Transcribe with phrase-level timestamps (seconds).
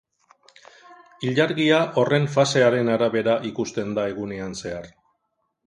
[1.31, 4.93] Ilargia horren fasearen arabera ikusten da egunean zehar.